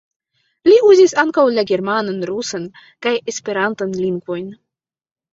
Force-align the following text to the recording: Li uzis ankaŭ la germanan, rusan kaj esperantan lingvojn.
Li 0.67 0.75
uzis 0.91 1.11
ankaŭ 1.23 1.43
la 1.57 1.63
germanan, 1.71 2.17
rusan 2.29 2.65
kaj 3.07 3.13
esperantan 3.33 3.93
lingvojn. 3.99 4.49